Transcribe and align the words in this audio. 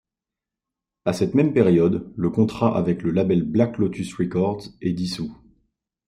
À 1.05 1.13
cette 1.13 1.35
même 1.35 1.53
période, 1.53 2.11
le 2.17 2.31
contrat 2.31 2.75
avec 2.75 3.03
le 3.03 3.11
label 3.11 3.43
Black 3.43 3.77
Lotus 3.77 4.15
Records 4.15 4.63
est 4.81 4.93
dissous. 4.93 5.37